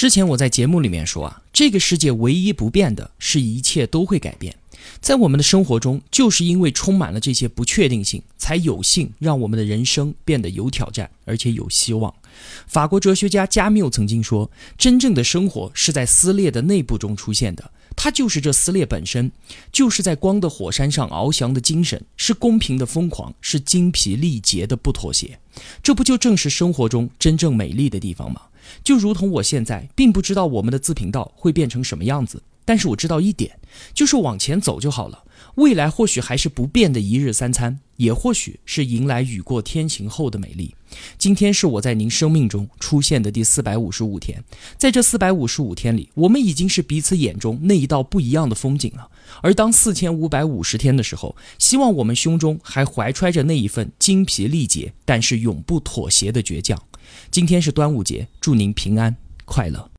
[0.00, 4.56] 之前我在节目里面说啊，这个世界唯一不变的是一切都会改变。
[4.98, 12.14] 在我们的生活中，就是因为充满了这些不确定性，才有幸让我们的人生变得有挑战，而且有希望。
[12.66, 19.30] 法国哲学家加缪曾经说：“真正的生活是在撕裂的内部中出现的，它就是这撕裂本身，
[19.70, 25.38] 就是在光的火山上翱翔的精神，是公平的疯狂，是精疲力竭的不妥协。
[25.82, 28.40] 这不就正是生活中真正美丽的地方吗？”
[28.82, 33.58] 就如同我现在并不知道我们的自频道会变成什么样子，但是我知道一点，
[33.94, 35.24] 就是往前走就好了。
[35.56, 40.74] 未来或许还是不变的一日三餐，也或许是迎来雨过天晴后的美丽。
[41.18, 44.42] 今天是我在您生命中出现的第四百五十五天，
[44.76, 49.08] 在这四百五十五天里，我们已经是彼此眼中那一道不一样的风景了。
[49.42, 56.80] 而当四千五百五十天的时候，希望我们胸中还怀揣着那一份精疲力竭但是永不妥协的倔强。
[57.30, 59.89] 今天是端午节，祝您平安快乐。